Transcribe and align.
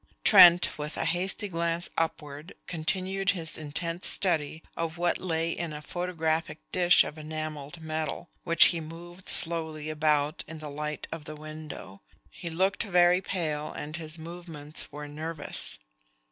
Trent, 0.23 0.79
with 0.79 0.97
a 0.97 1.05
hasty 1.05 1.47
glance 1.47 1.91
upward, 1.95 2.55
continued 2.65 3.29
his 3.37 3.55
intent 3.55 4.03
study 4.03 4.63
of 4.75 4.97
what 4.97 5.19
lay 5.19 5.51
in 5.51 5.73
a 5.73 5.81
photographic 5.83 6.57
dish 6.71 7.03
of 7.03 7.19
enameled 7.19 7.79
metal, 7.83 8.27
which 8.43 8.65
he 8.73 8.81
moved 8.81 9.29
slowly 9.29 9.89
about 9.91 10.43
in 10.47 10.57
the 10.57 10.71
light 10.71 11.07
of 11.11 11.25
the 11.25 11.35
window. 11.35 12.01
He 12.31 12.49
looked 12.49 12.81
very 12.81 13.21
pale 13.21 13.71
and 13.71 13.95
his 13.97 14.17
movements 14.17 14.91
were 14.91 15.07
nervous. 15.07 15.77